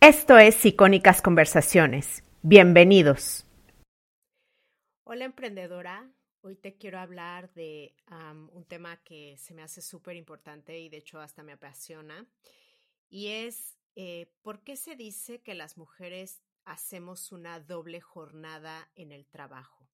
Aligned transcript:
Esto 0.00 0.38
es 0.38 0.64
Icónicas 0.64 1.20
Conversaciones. 1.20 2.22
Bienvenidos. 2.42 3.44
Hola 5.02 5.24
emprendedora, 5.24 6.08
hoy 6.40 6.54
te 6.54 6.76
quiero 6.76 7.00
hablar 7.00 7.52
de 7.54 7.96
un 8.52 8.64
tema 8.64 9.02
que 9.02 9.36
se 9.38 9.54
me 9.54 9.62
hace 9.62 9.82
súper 9.82 10.14
importante 10.14 10.78
y 10.78 10.88
de 10.88 10.98
hecho 10.98 11.18
hasta 11.18 11.42
me 11.42 11.54
apasiona. 11.54 12.28
Y 13.08 13.26
es, 13.26 13.76
eh, 13.96 14.32
¿por 14.42 14.62
qué 14.62 14.76
se 14.76 14.94
dice 14.94 15.42
que 15.42 15.54
las 15.54 15.76
mujeres 15.76 16.42
hacemos 16.64 17.32
una 17.32 17.58
doble 17.58 18.00
jornada 18.00 18.88
en 18.94 19.10
el 19.10 19.26
trabajo? 19.26 19.90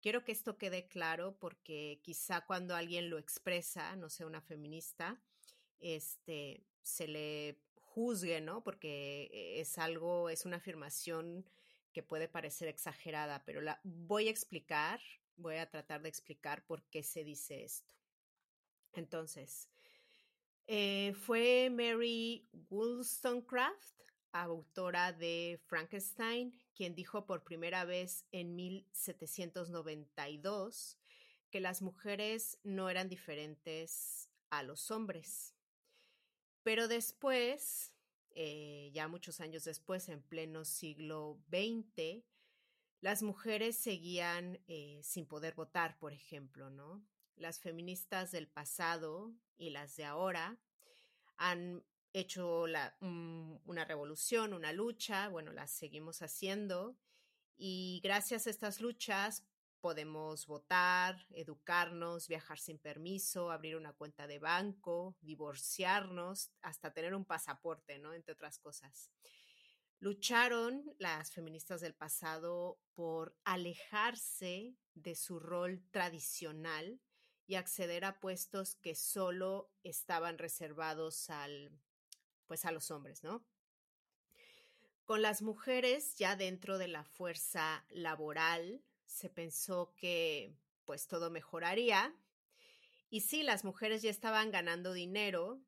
Quiero 0.00 0.24
que 0.24 0.30
esto 0.30 0.58
quede 0.58 0.86
claro 0.86 1.36
porque 1.40 1.98
quizá 2.04 2.42
cuando 2.42 2.76
alguien 2.76 3.10
lo 3.10 3.18
expresa, 3.18 3.96
no 3.96 4.10
sé, 4.10 4.24
una 4.24 4.42
feminista, 4.42 5.20
este, 5.80 6.62
se 6.82 7.08
le 7.08 7.58
juzgue, 7.94 8.40
¿no? 8.40 8.62
Porque 8.62 9.60
es 9.60 9.78
algo, 9.78 10.30
es 10.30 10.46
una 10.46 10.56
afirmación 10.56 11.44
que 11.92 12.02
puede 12.02 12.28
parecer 12.28 12.68
exagerada, 12.68 13.44
pero 13.44 13.60
la 13.60 13.78
voy 13.82 14.28
a 14.28 14.30
explicar, 14.30 15.00
voy 15.36 15.56
a 15.56 15.68
tratar 15.68 16.00
de 16.02 16.08
explicar 16.08 16.64
por 16.64 16.84
qué 16.84 17.02
se 17.02 17.24
dice 17.24 17.64
esto. 17.64 17.96
Entonces, 18.92 19.68
eh, 20.66 21.14
fue 21.14 21.68
Mary 21.70 22.48
Wollstonecraft, 22.70 24.00
autora 24.32 25.12
de 25.12 25.60
Frankenstein, 25.66 26.56
quien 26.74 26.94
dijo 26.94 27.26
por 27.26 27.42
primera 27.42 27.84
vez 27.84 28.24
en 28.30 28.54
1792 28.54 30.96
que 31.50 31.60
las 31.60 31.82
mujeres 31.82 32.60
no 32.62 32.88
eran 32.88 33.08
diferentes 33.08 34.30
a 34.50 34.62
los 34.62 34.92
hombres. 34.92 35.52
Pero 36.62 36.88
después, 36.88 37.92
eh, 38.30 38.90
ya 38.92 39.08
muchos 39.08 39.40
años 39.40 39.64
después, 39.64 40.08
en 40.08 40.22
pleno 40.22 40.64
siglo 40.64 41.40
XX, 41.50 42.22
las 43.00 43.22
mujeres 43.22 43.76
seguían 43.76 44.60
eh, 44.68 45.00
sin 45.02 45.26
poder 45.26 45.54
votar, 45.54 45.98
por 45.98 46.12
ejemplo, 46.12 46.68
¿no? 46.70 47.02
Las 47.36 47.60
feministas 47.60 48.30
del 48.30 48.46
pasado 48.46 49.32
y 49.56 49.70
las 49.70 49.96
de 49.96 50.04
ahora 50.04 50.58
han 51.38 51.82
hecho 52.12 52.64
una 53.00 53.84
revolución, 53.84 54.52
una 54.52 54.72
lucha, 54.72 55.28
bueno, 55.28 55.52
las 55.52 55.70
seguimos 55.70 56.22
haciendo 56.22 56.98
y 57.56 58.00
gracias 58.02 58.46
a 58.46 58.50
estas 58.50 58.80
luchas 58.80 59.44
podemos 59.80 60.46
votar, 60.46 61.26
educarnos, 61.30 62.28
viajar 62.28 62.58
sin 62.58 62.78
permiso, 62.78 63.50
abrir 63.50 63.76
una 63.76 63.92
cuenta 63.92 64.26
de 64.26 64.38
banco, 64.38 65.16
divorciarnos, 65.20 66.50
hasta 66.62 66.92
tener 66.92 67.14
un 67.14 67.24
pasaporte, 67.24 67.98
¿no? 67.98 68.14
Entre 68.14 68.32
otras 68.32 68.58
cosas. 68.58 69.10
Lucharon 69.98 70.94
las 70.98 71.30
feministas 71.30 71.80
del 71.80 71.94
pasado 71.94 72.78
por 72.94 73.36
alejarse 73.44 74.74
de 74.94 75.14
su 75.14 75.38
rol 75.38 75.82
tradicional 75.90 77.00
y 77.46 77.56
acceder 77.56 78.04
a 78.04 78.20
puestos 78.20 78.76
que 78.76 78.94
solo 78.94 79.70
estaban 79.82 80.38
reservados 80.38 81.28
al, 81.30 81.70
pues 82.46 82.64
a 82.64 82.72
los 82.72 82.90
hombres, 82.90 83.22
¿no? 83.22 83.44
Con 85.04 85.22
las 85.22 85.42
mujeres 85.42 86.14
ya 86.14 86.36
dentro 86.36 86.78
de 86.78 86.86
la 86.86 87.04
fuerza 87.04 87.84
laboral, 87.90 88.82
se 89.10 89.28
pensó 89.28 89.92
que 89.96 90.56
pues 90.84 91.08
todo 91.08 91.30
mejoraría. 91.30 92.14
Y 93.10 93.22
sí, 93.22 93.42
las 93.42 93.64
mujeres 93.64 94.02
ya 94.02 94.10
estaban 94.10 94.50
ganando 94.50 94.92
dinero, 94.92 95.60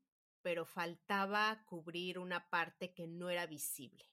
pero 0.42 0.64
faltaba 0.64 1.64
cubrir 1.66 2.18
una 2.18 2.48
parte 2.50 2.92
que 2.92 3.06
no 3.06 3.30
era 3.30 3.46
visible. 3.46 4.04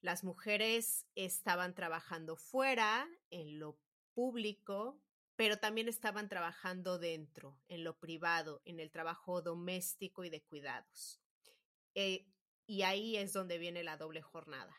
Las 0.00 0.24
mujeres 0.24 1.06
estaban 1.14 1.74
trabajando 1.74 2.36
fuera, 2.36 3.06
en 3.30 3.58
lo 3.58 3.78
público, 4.14 4.98
pero 5.36 5.58
también 5.58 5.88
estaban 5.88 6.28
trabajando 6.28 6.98
dentro, 6.98 7.60
en 7.68 7.84
lo 7.84 7.98
privado, 7.98 8.62
en 8.64 8.80
el 8.80 8.90
trabajo 8.90 9.42
doméstico 9.42 10.24
y 10.24 10.30
de 10.30 10.42
cuidados. 10.42 11.20
Eh, 11.94 12.26
y 12.66 12.82
ahí 12.82 13.16
es 13.16 13.32
donde 13.32 13.58
viene 13.58 13.84
la 13.84 13.98
doble 13.98 14.22
jornada. 14.22 14.74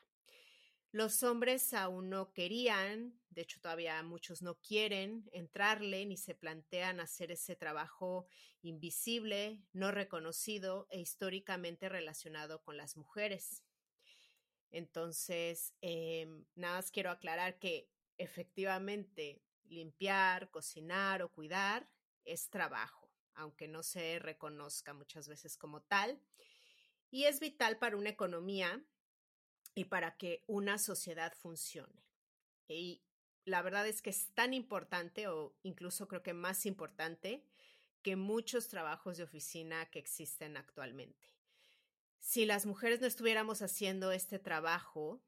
Los 0.94 1.24
hombres 1.24 1.74
aún 1.74 2.12
no 2.12 2.34
querían, 2.34 3.20
de 3.32 3.42
hecho 3.42 3.60
todavía 3.60 4.04
muchos 4.04 4.44
no 4.44 4.60
quieren 4.62 5.28
entrarle 5.34 6.06
ni 6.06 6.18
se 6.18 6.36
plantean 6.36 7.00
hacer 7.00 7.32
ese 7.32 7.56
trabajo 7.56 8.28
invisible, 8.62 9.64
no 9.74 9.90
reconocido 9.90 10.86
e 10.92 11.00
históricamente 11.00 11.90
relacionado 11.90 12.62
con 12.62 12.78
las 12.78 12.96
mujeres. 12.96 13.64
Entonces, 14.70 15.74
em, 15.82 16.46
nada 16.54 16.76
más 16.76 16.92
quiero 16.92 17.10
aclarar 17.10 17.58
que 17.58 17.90
efectivamente 18.20 19.42
limpiar, 19.64 20.52
cocinar 20.52 21.24
o 21.24 21.32
cuidar 21.32 21.90
es 22.24 22.52
trabajo, 22.52 23.10
aunque 23.34 23.68
no 23.68 23.82
se 23.82 24.20
reconozca 24.20 24.94
muchas 24.94 25.28
veces 25.28 25.58
como 25.58 25.82
tal. 25.82 26.22
Y 27.10 27.24
es 27.24 27.40
vital 27.40 27.80
para 27.80 27.98
una 27.98 28.10
economía 28.10 28.86
y 29.76 29.86
para 29.86 30.18
que 30.18 30.44
una 30.48 30.78
sociedad 30.78 31.34
funcione. 31.34 32.04
Y 32.68 33.02
la 33.46 33.62
verdad 33.62 33.88
es 33.88 34.02
que 34.02 34.10
es 34.10 34.34
tan 34.34 34.54
importante 34.54 35.28
o 35.28 35.56
incluso 35.64 36.08
creo 36.08 36.24
que 36.24 36.34
más 36.34 36.66
importante 36.66 37.44
que 38.02 38.16
muchos 38.16 38.68
trabajos 38.68 39.18
de 39.18 39.24
oficina 39.24 39.90
que 39.90 40.00
existen 40.00 40.58
actualmente. 40.58 41.34
Si 42.20 42.46
las 42.46 42.66
mujeres 42.66 43.02
no 43.02 43.08
estuviéramos 43.08 43.62
haciendo 43.62 44.12
este 44.12 44.40
trabajo, 44.40 45.22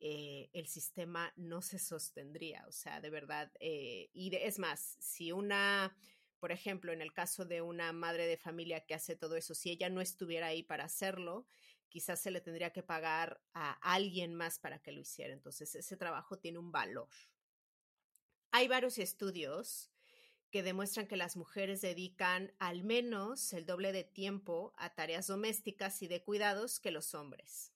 eh, 0.00 0.48
el 0.52 0.66
sistema 0.66 1.32
no 1.36 1.60
se 1.60 1.78
sostendría, 1.78 2.64
o 2.66 2.72
sea, 2.72 3.00
de 3.00 3.10
verdad. 3.10 3.52
Eh, 3.60 4.10
y 4.14 4.34
es 4.34 4.58
más, 4.58 4.96
si 4.98 5.30
una, 5.30 5.94
por 6.38 6.52
ejemplo, 6.52 6.92
en 6.92 7.02
el 7.02 7.12
caso 7.12 7.44
de 7.44 7.60
una 7.62 7.92
madre 7.92 8.26
de 8.26 8.36
familia 8.36 8.84
que 8.86 8.94
hace 8.94 9.14
todo 9.14 9.36
eso, 9.36 9.54
si 9.54 9.70
ella 9.70 9.90
no 9.90 10.00
estuviera 10.00 10.46
ahí 10.46 10.62
para 10.62 10.84
hacerlo, 10.84 11.46
quizás 11.90 12.20
se 12.20 12.30
le 12.30 12.40
tendría 12.40 12.72
que 12.72 12.82
pagar 12.82 13.42
a 13.52 13.72
alguien 13.82 14.34
más 14.34 14.58
para 14.58 14.80
que 14.80 14.92
lo 14.92 15.00
hiciera. 15.00 15.34
Entonces, 15.34 15.74
ese 15.74 15.96
trabajo 15.96 16.38
tiene 16.38 16.58
un 16.58 16.72
valor. 16.72 17.10
Hay 18.52 18.68
varios 18.68 18.98
estudios 18.98 19.90
que 20.50 20.62
demuestran 20.62 21.06
que 21.06 21.16
las 21.16 21.36
mujeres 21.36 21.80
dedican 21.80 22.52
al 22.58 22.82
menos 22.82 23.52
el 23.52 23.66
doble 23.66 23.92
de 23.92 24.04
tiempo 24.04 24.74
a 24.76 24.94
tareas 24.94 25.26
domésticas 25.26 26.02
y 26.02 26.08
de 26.08 26.22
cuidados 26.22 26.80
que 26.80 26.90
los 26.90 27.14
hombres. 27.14 27.72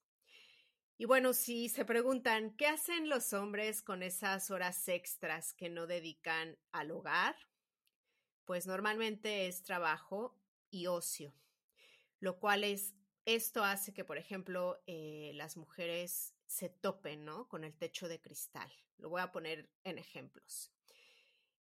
Y 0.97 1.07
bueno, 1.07 1.33
si 1.33 1.69
se 1.69 1.85
preguntan, 1.85 2.57
¿qué 2.57 2.67
hacen 2.67 3.09
los 3.09 3.33
hombres 3.33 3.83
con 3.83 4.03
esas 4.03 4.51
horas 4.51 4.87
extras 4.89 5.53
que 5.53 5.69
no 5.69 5.87
dedican 5.87 6.57
al 6.73 6.91
hogar? 6.93 7.37
Pues 8.45 8.67
normalmente 8.67 9.49
es 9.49 9.63
trabajo 9.63 10.39
y 10.71 10.87
ocio, 10.87 11.35
lo 12.21 12.39
cual 12.39 12.65
es 12.65 12.95
esto 13.25 13.65
hace 13.65 13.93
que, 13.95 14.05
por 14.05 14.19
ejemplo, 14.19 14.83
eh, 14.87 15.33
las 15.35 15.57
mujeres 15.57 16.35
se 16.47 16.69
topen, 16.69 17.25
¿no? 17.25 17.49
Con 17.49 17.65
el 17.65 17.77
techo 17.77 18.09
de 18.09 18.21
cristal. 18.21 18.71
Lo 18.99 19.09
voy 19.09 19.21
a 19.21 19.33
poner 19.33 19.71
en 19.83 19.99
ejemplos. 19.99 20.73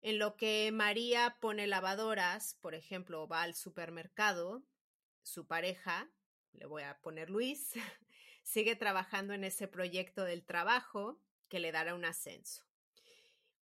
En 0.01 0.19
lo 0.19 0.37
que 0.37 0.71
María 0.73 1.39
pone 1.41 1.67
lavadoras, 1.67 2.57
por 2.61 2.75
ejemplo, 2.75 3.29
va 3.29 3.43
al 3.43 3.55
supermercado, 3.55 4.65
su 5.23 5.47
pareja, 5.47 6.11
le 6.53 6.67
voy 6.67 6.83
a 6.83 6.99
poner 7.01 7.31
Luis, 7.31 7.73
sigue 8.43 8.75
trabajando 8.75 9.33
en 9.33 9.45
ese 9.45 9.69
proyecto 9.69 10.25
del 10.25 10.45
trabajo 10.45 11.21
que 11.49 11.61
le 11.61 11.71
dará 11.71 11.95
un 11.95 12.05
ascenso. 12.05 12.65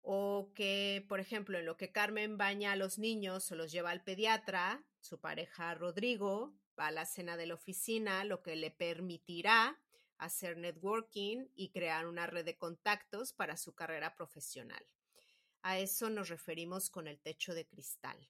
O 0.01 0.53
que, 0.55 1.05
por 1.09 1.21
ejemplo, 1.21 1.59
en 1.59 1.67
lo 1.67 1.77
que 1.77 1.93
Carmen 1.93 2.39
baña 2.39 2.73
a 2.73 2.77
los 2.77 2.99
niños 2.99 3.51
o 3.53 3.55
los 3.55 3.71
lleva 3.71 3.91
al 3.91 4.03
pediatra, 4.03 4.83
su 4.99 5.21
pareja 5.21 5.75
Rodrigo 5.75 6.55
a 6.87 6.91
la 6.91 7.07
cena 7.07 7.37
de 7.37 7.47
la 7.47 7.55
oficina, 7.55 8.25
lo 8.25 8.43
que 8.43 8.57
le 8.57 8.71
permitirá 8.71 9.79
hacer 10.19 10.57
networking 10.57 11.47
y 11.55 11.71
crear 11.71 12.07
una 12.07 12.27
red 12.27 12.45
de 12.45 12.59
contactos 12.59 13.33
para 13.33 13.57
su 13.57 13.75
carrera 13.75 14.15
profesional. 14.15 14.85
A 15.63 15.79
eso 15.79 16.11
nos 16.11 16.29
referimos 16.29 16.91
con 16.91 17.07
el 17.07 17.19
techo 17.19 17.55
de 17.55 17.67
cristal. 17.67 18.29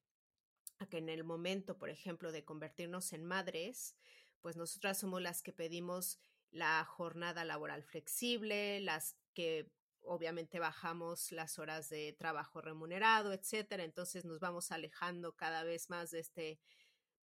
A 0.78 0.86
que 0.86 0.98
en 0.98 1.08
el 1.08 1.24
momento, 1.24 1.78
por 1.78 1.90
ejemplo, 1.90 2.32
de 2.32 2.44
convertirnos 2.44 3.12
en 3.12 3.24
madres, 3.24 3.96
pues 4.40 4.56
nosotras 4.56 4.98
somos 4.98 5.20
las 5.20 5.42
que 5.42 5.52
pedimos 5.52 6.18
la 6.50 6.84
jornada 6.84 7.44
laboral 7.44 7.82
flexible, 7.82 8.80
las 8.80 9.16
que 9.34 9.70
obviamente 10.02 10.58
bajamos 10.58 11.32
las 11.32 11.58
horas 11.58 11.88
de 11.88 12.12
trabajo 12.14 12.60
remunerado, 12.60 13.32
etcétera. 13.32 13.84
Entonces 13.84 14.24
nos 14.24 14.40
vamos 14.40 14.72
alejando 14.72 15.36
cada 15.36 15.64
vez 15.64 15.90
más 15.90 16.10
de 16.10 16.20
este 16.20 16.60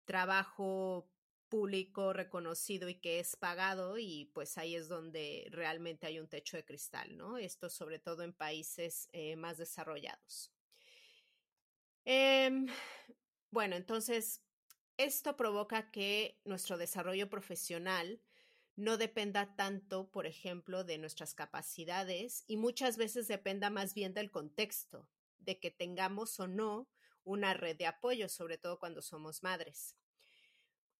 trabajo 0.04 1.08
público 1.48 2.12
reconocido 2.12 2.88
y 2.88 2.96
que 2.96 3.20
es 3.20 3.36
pagado 3.36 3.98
y 3.98 4.30
pues 4.34 4.58
ahí 4.58 4.74
es 4.74 4.88
donde 4.88 5.46
realmente 5.50 6.06
hay 6.06 6.18
un 6.18 6.28
techo 6.28 6.56
de 6.56 6.64
cristal, 6.64 7.16
¿no? 7.16 7.38
Esto 7.38 7.70
sobre 7.70 7.98
todo 7.98 8.22
en 8.22 8.32
países 8.32 9.08
eh, 9.12 9.36
más 9.36 9.58
desarrollados. 9.58 10.52
Em, 12.04 12.66
bueno, 13.50 13.76
entonces 13.76 14.42
esto 14.96 15.36
provoca 15.36 15.90
que 15.90 16.40
nuestro 16.44 16.78
desarrollo 16.78 17.28
profesional 17.28 18.20
no 18.76 18.98
dependa 18.98 19.56
tanto, 19.56 20.10
por 20.10 20.26
ejemplo, 20.26 20.84
de 20.84 20.98
nuestras 20.98 21.34
capacidades 21.34 22.44
y 22.46 22.56
muchas 22.58 22.96
veces 22.96 23.26
dependa 23.26 23.70
más 23.70 23.94
bien 23.94 24.14
del 24.14 24.30
contexto, 24.30 25.08
de 25.38 25.58
que 25.58 25.70
tengamos 25.70 26.38
o 26.40 26.46
no 26.46 26.88
una 27.24 27.54
red 27.54 27.76
de 27.76 27.86
apoyo, 27.86 28.28
sobre 28.28 28.58
todo 28.58 28.78
cuando 28.78 29.02
somos 29.02 29.42
madres. 29.42 29.96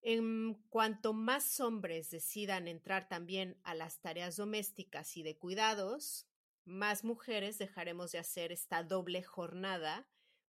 En 0.02 0.54
cuanto 0.68 1.12
más 1.12 1.60
hombres 1.60 2.10
decidan 2.10 2.68
entrar 2.68 3.08
también 3.08 3.58
a 3.64 3.74
las 3.74 4.00
tareas 4.00 4.36
domésticas 4.36 5.16
y 5.16 5.22
de 5.22 5.36
cuidados, 5.36 6.26
más 6.64 7.04
mujeres 7.04 7.58
dejaremos 7.58 8.12
de 8.12 8.18
hacer 8.18 8.52
esta 8.52 8.82
doble 8.82 9.22
jornada 9.22 10.08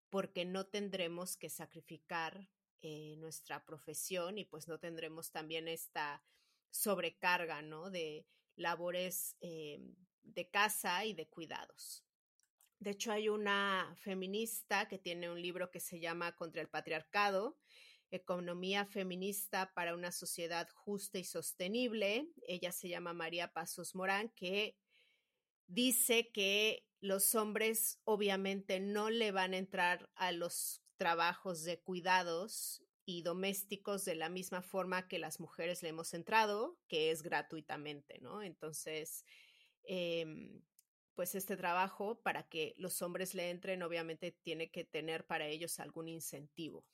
porque 0.09 0.45
no 0.45 0.65
tendremos 0.65 1.37
que 1.37 1.49
sacrificar 1.49 2.49
eh, 2.81 3.15
nuestra 3.17 3.65
profesión 3.65 4.37
y 4.37 4.45
pues 4.45 4.67
no 4.67 4.79
tendremos 4.79 5.31
también 5.31 5.67
esta 5.67 6.23
sobrecarga, 6.69 7.61
¿no? 7.61 7.89
De 7.89 8.27
labores 8.55 9.35
eh, 9.41 9.79
de 10.23 10.49
casa 10.49 11.05
y 11.05 11.13
de 11.13 11.27
cuidados. 11.27 12.03
De 12.79 12.91
hecho, 12.91 13.11
hay 13.11 13.29
una 13.29 13.95
feminista 13.99 14.87
que 14.87 14.99
tiene 14.99 15.29
un 15.31 15.41
libro 15.41 15.71
que 15.71 15.79
se 15.79 15.99
llama 15.99 16.35
Contra 16.35 16.61
el 16.61 16.69
Patriarcado, 16.69 17.57
Economía 18.11 18.85
Feminista 18.85 19.73
para 19.73 19.93
una 19.93 20.11
Sociedad 20.11 20.69
Justa 20.73 21.19
y 21.19 21.23
Sostenible. 21.23 22.27
Ella 22.47 22.71
se 22.71 22.89
llama 22.89 23.13
María 23.13 23.51
Pasos 23.53 23.95
Morán, 23.95 24.29
que 24.29 24.77
dice 25.67 26.31
que 26.31 26.85
los 26.99 27.35
hombres 27.35 27.99
obviamente 28.05 28.79
no 28.79 29.09
le 29.09 29.31
van 29.31 29.53
a 29.53 29.57
entrar 29.57 30.09
a 30.15 30.31
los 30.31 30.81
trabajos 30.97 31.63
de 31.63 31.79
cuidados 31.79 32.83
y 33.05 33.21
domésticos 33.21 34.03
de 34.03 34.15
la 34.15 34.29
misma 34.29 34.61
forma 34.61 35.07
que 35.07 35.19
las 35.19 35.39
mujeres 35.39 35.81
le 35.83 35.89
hemos 35.89 36.13
entrado, 36.13 36.77
que 36.87 37.11
es 37.11 37.21
gratuitamente, 37.21 38.19
¿no? 38.19 38.41
Entonces, 38.41 39.23
em, 39.83 40.61
pues 41.15 41.33
este 41.35 41.55
trabajo, 41.55 42.21
para 42.21 42.43
que 42.49 42.73
los 42.77 43.01
hombres 43.01 43.33
le 43.33 43.49
entren, 43.49 43.81
obviamente 43.81 44.31
tiene 44.43 44.69
que 44.69 44.83
tener 44.83 45.25
para 45.25 45.47
ellos 45.47 45.79
algún 45.79 46.09
incentivo. 46.09 46.85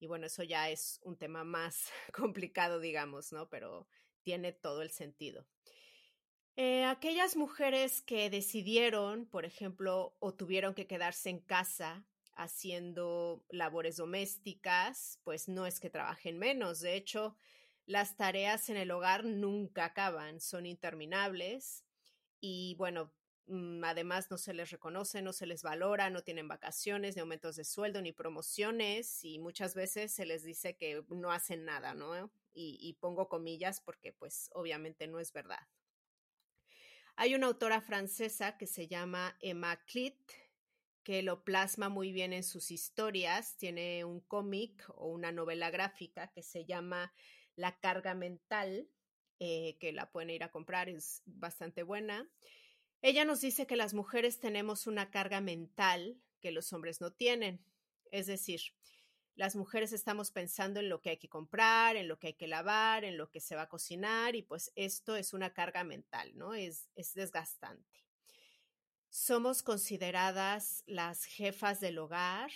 Y 0.00 0.06
bueno, 0.06 0.26
eso 0.26 0.42
ya 0.42 0.70
es 0.70 1.00
un 1.02 1.16
tema 1.16 1.44
más 1.44 1.90
complicado, 2.12 2.80
digamos, 2.80 3.32
¿no? 3.32 3.48
Pero 3.48 3.88
tiene 4.22 4.52
todo 4.52 4.82
el 4.82 4.90
sentido. 4.90 5.46
Eh, 6.56 6.84
aquellas 6.84 7.36
mujeres 7.36 8.02
que 8.02 8.30
decidieron, 8.30 9.26
por 9.26 9.44
ejemplo, 9.44 10.16
o 10.18 10.34
tuvieron 10.34 10.74
que 10.74 10.88
quedarse 10.88 11.30
en 11.30 11.38
casa 11.38 12.04
haciendo 12.34 13.44
labores 13.48 13.96
domésticas, 13.96 15.20
pues 15.24 15.48
no 15.48 15.66
es 15.66 15.80
que 15.80 15.90
trabajen 15.90 16.38
menos. 16.38 16.80
De 16.80 16.94
hecho, 16.94 17.36
las 17.86 18.16
tareas 18.16 18.68
en 18.70 18.76
el 18.76 18.90
hogar 18.90 19.24
nunca 19.24 19.86
acaban, 19.86 20.40
son 20.40 20.66
interminables 20.66 21.84
y 22.40 22.74
bueno, 22.76 23.12
además 23.82 24.30
no 24.30 24.38
se 24.38 24.54
les 24.54 24.70
reconoce, 24.70 25.22
no 25.22 25.32
se 25.32 25.46
les 25.46 25.62
valora, 25.62 26.10
no 26.10 26.22
tienen 26.22 26.48
vacaciones, 26.48 27.16
ni 27.16 27.20
aumentos 27.20 27.56
de 27.56 27.64
sueldo, 27.64 28.02
ni 28.02 28.12
promociones 28.12 29.24
y 29.24 29.38
muchas 29.38 29.74
veces 29.74 30.12
se 30.12 30.26
les 30.26 30.44
dice 30.44 30.76
que 30.76 31.04
no 31.08 31.30
hacen 31.30 31.64
nada, 31.64 31.94
¿no? 31.94 32.30
Y, 32.52 32.78
y 32.80 32.94
pongo 32.94 33.28
comillas 33.28 33.80
porque 33.80 34.12
pues 34.12 34.50
obviamente 34.54 35.06
no 35.06 35.20
es 35.20 35.32
verdad. 35.32 35.66
Hay 37.16 37.34
una 37.34 37.48
autora 37.48 37.80
francesa 37.80 38.56
que 38.56 38.68
se 38.68 38.86
llama 38.86 39.36
Emma 39.40 39.84
Clit, 39.86 40.20
que 41.02 41.22
lo 41.22 41.42
plasma 41.42 41.88
muy 41.88 42.12
bien 42.12 42.32
en 42.32 42.44
sus 42.44 42.70
historias. 42.70 43.56
Tiene 43.56 44.04
un 44.04 44.20
cómic 44.20 44.84
o 44.94 45.08
una 45.08 45.32
novela 45.32 45.70
gráfica 45.70 46.30
que 46.30 46.42
se 46.42 46.64
llama 46.64 47.12
La 47.56 47.80
carga 47.80 48.14
mental, 48.14 48.88
eh, 49.40 49.78
que 49.80 49.92
la 49.92 50.12
pueden 50.12 50.30
ir 50.30 50.44
a 50.44 50.52
comprar, 50.52 50.88
es 50.88 51.22
bastante 51.26 51.82
buena. 51.82 52.28
Ella 53.00 53.24
nos 53.24 53.40
dice 53.40 53.66
que 53.66 53.76
las 53.76 53.94
mujeres 53.94 54.40
tenemos 54.40 54.86
una 54.86 55.10
carga 55.10 55.40
mental 55.40 56.20
que 56.40 56.50
los 56.50 56.72
hombres 56.72 57.00
no 57.00 57.12
tienen. 57.12 57.60
Es 58.10 58.26
decir, 58.26 58.60
las 59.34 59.54
mujeres 59.54 59.92
estamos 59.92 60.30
pensando 60.30 60.80
en 60.80 60.88
lo 60.88 61.00
que 61.00 61.10
hay 61.10 61.16
que 61.18 61.28
comprar, 61.28 61.96
en 61.96 62.08
lo 62.08 62.18
que 62.18 62.28
hay 62.28 62.34
que 62.34 62.48
lavar, 62.48 63.04
en 63.04 63.16
lo 63.16 63.30
que 63.30 63.40
se 63.40 63.54
va 63.54 63.62
a 63.62 63.68
cocinar 63.68 64.34
y 64.34 64.42
pues 64.42 64.72
esto 64.74 65.16
es 65.16 65.32
una 65.32 65.52
carga 65.52 65.84
mental, 65.84 66.36
¿no? 66.36 66.54
Es, 66.54 66.88
es 66.96 67.14
desgastante 67.14 68.08
somos 69.10 69.62
consideradas 69.62 70.84
las 70.86 71.24
jefas 71.24 71.80
del 71.80 71.98
hogar 71.98 72.50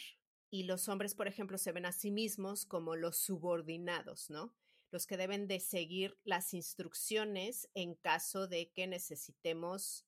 y 0.51 0.65
los 0.65 0.89
hombres, 0.89 1.15
por 1.15 1.27
ejemplo, 1.27 1.57
se 1.57 1.73
ven 1.73 1.87
a 1.87 1.93
sí 1.93 2.11
mismos 2.11 2.67
como 2.67 2.95
los 2.95 3.17
subordinados, 3.17 4.29
¿no? 4.29 4.55
Los 4.91 5.07
que 5.07 5.17
deben 5.17 5.49
de 5.49 5.61
seguir 5.61 6.19
las 6.25 6.53
instrucciones 6.53 7.71
en 7.75 7.95
caso 7.95 8.47
de 8.47 8.71
que 8.71 8.87
necesitemos 8.87 10.05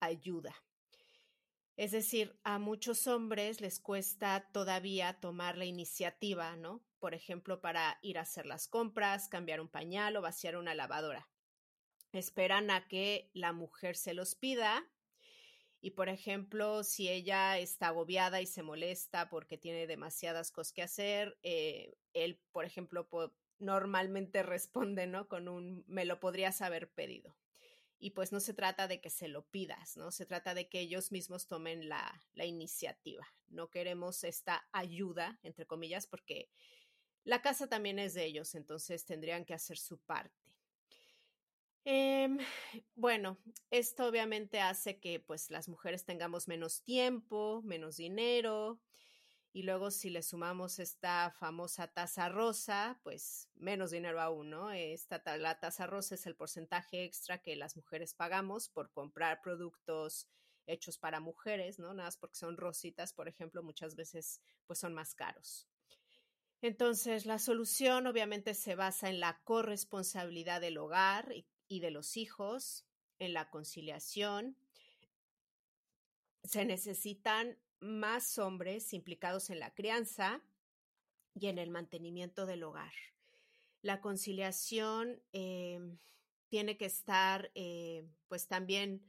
ayuda. 0.00 0.54
Es 1.76 1.92
decir, 1.92 2.38
a 2.42 2.58
muchos 2.58 3.06
hombres 3.06 3.60
les 3.60 3.78
cuesta 3.78 4.48
todavía 4.52 5.20
tomar 5.20 5.56
la 5.56 5.64
iniciativa, 5.64 6.56
¿no? 6.56 6.82
Por 6.98 7.14
ejemplo, 7.14 7.60
para 7.60 7.98
ir 8.02 8.18
a 8.18 8.22
hacer 8.22 8.46
las 8.46 8.66
compras, 8.66 9.28
cambiar 9.28 9.60
un 9.60 9.68
pañal 9.68 10.16
o 10.16 10.22
vaciar 10.22 10.56
una 10.56 10.74
lavadora. 10.74 11.28
Esperan 12.12 12.70
a 12.70 12.88
que 12.88 13.30
la 13.32 13.52
mujer 13.52 13.96
se 13.96 14.14
los 14.14 14.34
pida 14.34 14.88
y 15.80 15.92
por 15.92 16.08
ejemplo, 16.08 16.82
si 16.82 17.08
ella 17.08 17.58
está 17.58 17.88
agobiada 17.88 18.40
y 18.40 18.46
se 18.46 18.62
molesta 18.62 19.28
porque 19.28 19.58
tiene 19.58 19.86
demasiadas 19.86 20.50
cosas 20.50 20.72
que 20.72 20.82
hacer, 20.82 21.38
eh, 21.42 21.96
él, 22.14 22.40
por 22.50 22.64
ejemplo, 22.64 23.08
normalmente 23.58 24.42
responde, 24.42 25.06
¿no? 25.06 25.28
Con 25.28 25.48
un 25.48 25.84
me 25.86 26.04
lo 26.04 26.18
podrías 26.18 26.60
haber 26.62 26.90
pedido. 26.90 27.36
Y 27.98 28.10
pues 28.10 28.32
no 28.32 28.40
se 28.40 28.54
trata 28.54 28.86
de 28.86 29.00
que 29.00 29.10
se 29.10 29.28
lo 29.28 29.44
pidas, 29.46 29.96
¿no? 29.96 30.10
Se 30.12 30.24
trata 30.24 30.54
de 30.54 30.68
que 30.68 30.80
ellos 30.80 31.10
mismos 31.10 31.46
tomen 31.46 31.88
la, 31.88 32.22
la 32.34 32.44
iniciativa. 32.44 33.26
No 33.48 33.70
queremos 33.70 34.22
esta 34.24 34.68
ayuda, 34.72 35.38
entre 35.42 35.66
comillas, 35.66 36.06
porque 36.06 36.48
la 37.24 37.42
casa 37.42 37.68
también 37.68 37.98
es 37.98 38.14
de 38.14 38.24
ellos, 38.24 38.54
entonces 38.54 39.04
tendrían 39.04 39.44
que 39.44 39.54
hacer 39.54 39.78
su 39.78 39.98
parte. 39.98 40.48
Em, 41.84 42.38
bueno, 42.94 43.38
esto 43.70 44.06
obviamente 44.06 44.60
hace 44.60 44.98
que 44.98 45.20
pues 45.20 45.50
las 45.50 45.68
mujeres 45.68 46.04
tengamos 46.04 46.46
menos 46.46 46.82
tiempo, 46.82 47.62
menos 47.64 47.96
dinero 47.96 48.80
y 49.58 49.62
luego 49.62 49.90
si 49.90 50.08
le 50.08 50.22
sumamos 50.22 50.78
esta 50.78 51.32
famosa 51.32 51.88
tasa 51.88 52.28
rosa, 52.28 53.00
pues 53.02 53.48
menos 53.56 53.90
dinero 53.90 54.20
aún, 54.20 54.50
¿no? 54.50 54.70
Esta, 54.70 55.20
la 55.36 55.58
tasa 55.58 55.86
rosa 55.86 56.14
es 56.14 56.26
el 56.26 56.36
porcentaje 56.36 57.04
extra 57.04 57.42
que 57.42 57.56
las 57.56 57.76
mujeres 57.76 58.14
pagamos 58.14 58.68
por 58.68 58.92
comprar 58.92 59.40
productos 59.42 60.28
hechos 60.66 60.98
para 60.98 61.18
mujeres, 61.18 61.78
¿no? 61.78 61.92
Nada 61.92 62.08
más 62.08 62.18
porque 62.18 62.36
son 62.36 62.56
rositas, 62.56 63.12
por 63.12 63.26
ejemplo, 63.26 63.64
muchas 63.64 63.96
veces 63.96 64.40
pues 64.66 64.78
son 64.78 64.94
más 64.94 65.14
caros. 65.16 65.66
Entonces, 66.62 67.26
la 67.26 67.40
solución 67.40 68.06
obviamente 68.06 68.54
se 68.54 68.76
basa 68.76 69.08
en 69.08 69.18
la 69.18 69.40
corresponsabilidad 69.42 70.60
del 70.60 70.78
hogar 70.78 71.32
y 71.32 71.46
y 71.68 71.80
de 71.80 71.90
los 71.90 72.16
hijos, 72.16 72.86
en 73.18 73.34
la 73.34 73.50
conciliación. 73.50 74.56
Se 76.42 76.64
necesitan 76.64 77.58
más 77.80 78.38
hombres 78.38 78.92
implicados 78.92 79.50
en 79.50 79.60
la 79.60 79.74
crianza 79.74 80.42
y 81.34 81.46
en 81.46 81.58
el 81.58 81.70
mantenimiento 81.70 82.46
del 82.46 82.62
hogar. 82.64 82.92
La 83.82 84.00
conciliación 84.00 85.22
em, 85.32 85.98
tiene 86.48 86.76
que 86.76 86.86
estar 86.86 87.50
eh, 87.54 88.08
pues 88.28 88.48
también 88.48 89.02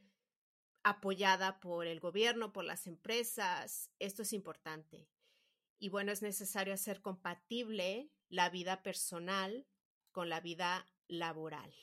apoyada 0.83 1.59
por 1.59 1.88
el 1.88 1.99
gobierno, 1.99 2.53
por 2.53 2.65
las 2.65 2.88
empresas. 2.88 3.91
Esto 3.99 4.21
es 4.21 4.33
importante. 4.33 5.07
Y 5.79 5.89
bueno, 5.89 6.11
es 6.11 6.21
necesario 6.21 6.73
hacer 6.73 7.01
compatible 7.01 8.11
la 8.29 8.49
vida 8.49 8.83
personal 8.83 9.65
con 10.11 10.29
la 10.29 10.39
vida 10.39 10.85
laboral. 11.07 11.73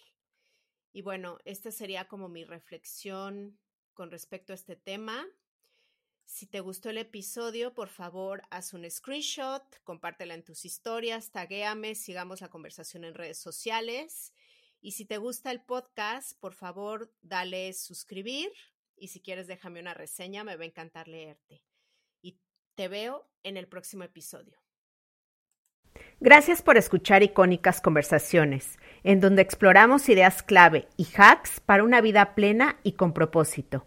Y 0.93 1.03
bueno, 1.03 1.39
esta 1.45 1.71
sería 1.71 2.09
como 2.09 2.29
mi 2.29 2.45
reflexión 2.45 3.59
con 3.95 4.11
respecto 4.11 4.53
a 4.53 4.55
este 4.55 4.77
tema. 4.77 5.27
Si 6.27 6.47
te 6.47 6.61
gustó 6.61 6.91
el 6.91 6.99
episodio, 6.99 7.73
por 7.73 7.89
favor, 7.89 8.43
haz 8.51 8.75
un 8.75 8.89
screenshot, 8.91 9.63
compártela 9.85 10.35
en 10.35 10.43
tus 10.43 10.65
historias, 10.65 11.31
taguéame, 11.31 11.95
sigamos 11.95 12.41
la 12.41 12.49
conversación 12.49 13.05
en 13.05 13.15
redes 13.15 13.39
sociales. 13.39 14.35
Y 14.81 14.93
si 14.93 15.07
te 15.07 15.19
gusta 15.19 15.53
el 15.53 15.63
podcast, 15.63 16.39
por 16.41 16.53
favor, 16.53 17.15
dale 17.23 17.73
suscribir. 17.73 18.51
Y 18.97 19.09
si 19.09 19.21
quieres, 19.21 19.47
déjame 19.47 19.81
una 19.81 19.95
reseña, 19.95 20.43
me 20.43 20.57
va 20.57 20.65
a 20.65 20.67
encantar 20.67 21.07
leerte. 21.07 21.63
Y 22.21 22.41
te 22.75 22.89
veo 22.89 23.31
en 23.45 23.57
el 23.57 23.69
próximo 23.69 24.03
episodio. 24.03 24.61
Gracias 26.19 26.61
por 26.61 26.77
escuchar 26.77 27.23
Icónicas 27.23 27.81
Conversaciones, 27.81 28.79
en 29.05 29.21
donde 29.21 29.43
exploramos 29.43 30.09
ideas 30.09 30.43
clave 30.43 30.89
y 30.97 31.07
hacks 31.17 31.61
para 31.61 31.85
una 31.85 32.01
vida 32.01 32.35
plena 32.35 32.81
y 32.83 32.93
con 32.93 33.13
propósito. 33.13 33.87